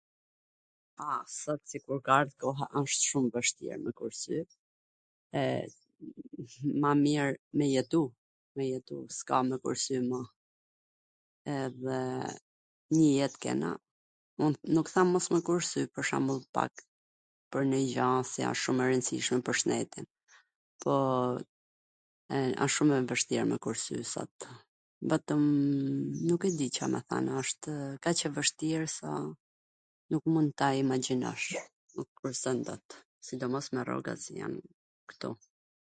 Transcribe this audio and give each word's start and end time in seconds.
A, 1.03 1.09
sot 1.39 1.61
si 1.71 1.79
kur 1.85 1.99
ka 2.05 2.11
ardh 2.21 2.35
koha, 2.43 2.65
wsht 2.85 3.01
shum 3.09 3.25
vwshtir 3.35 3.77
me 3.85 3.91
kursy, 4.01 4.39
e, 5.41 5.43
ma 6.85 6.91
mir 7.05 7.27
me 7.57 7.65
jetu, 7.71 8.03
s 9.17 9.19
ka 9.31 9.35
me 9.49 9.55
kursy 9.65 9.97
ma, 10.11 10.21
edhe 11.61 11.97
njw 12.93 13.07
jet 13.17 13.35
kena, 13.45 13.69
nuk 14.77 14.87
them 14.93 15.07
mos 15.17 15.27
me 15.33 15.39
kursy, 15.49 15.81
pwr 15.93 16.03
shwmbull, 16.11 16.43
pak, 16.59 16.73
pwr 17.53 17.63
nonj 17.73 17.89
gjo 17.93 18.07
qw 18.31 18.39
asht 18.49 18.61
shum 18.65 18.77
e 18.83 18.89
rwndsishme 18.89 19.37
pwr 19.47 19.55
shnetin, 19.63 20.07
po 20.85 20.91
wsht 22.65 22.73
shum 22.75 22.89
e 22.97 22.99
vwshtir 23.13 23.43
me 23.49 23.55
kursy 23.65 23.97
sot, 24.15 24.35
vetwm 25.13 25.45
nuk 26.27 26.41
e 26.49 26.57
di 26.59 26.67
Ca 26.77 26.85
me 26.93 26.99
than, 27.09 27.25
wshtw 27.41 27.71
kaq 28.05 28.19
e 28.27 28.35
vwshtir 28.35 28.83
sa 28.99 29.11
nuk 30.13 30.25
mund 30.33 30.51
ta 30.59 30.67
imagjinosh, 30.83 31.47
nuk 31.97 32.09
kursen 32.21 32.57
dot, 32.67 32.85
sidomos 33.27 33.67
me 33.77 33.85
rrogat 33.87 34.19
si 34.27 34.33
jan 34.41 34.53
ktu. 35.13 35.29